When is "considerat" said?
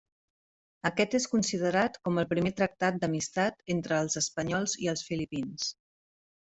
1.33-1.99